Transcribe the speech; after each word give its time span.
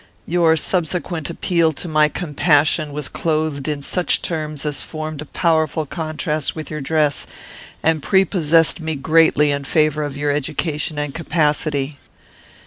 Your 0.25 0.55
subsequent 0.57 1.29
appeal 1.29 1.73
to 1.73 1.87
my 1.87 2.09
compassion 2.09 2.91
was 2.91 3.07
clothed 3.07 3.67
in 3.67 3.83
such 3.83 4.23
terms 4.23 4.65
as 4.65 4.81
formed 4.81 5.21
a 5.21 5.25
powerful 5.27 5.85
contrast 5.85 6.55
with 6.55 6.71
your 6.71 6.81
dress, 6.81 7.27
and 7.83 8.01
prepossessed 8.01 8.79
me 8.79 8.95
greatly 8.95 9.51
in 9.51 9.63
favour 9.63 10.01
of 10.01 10.17
your 10.17 10.31
education 10.31 10.97
and 10.97 11.13
capacity. 11.13 11.99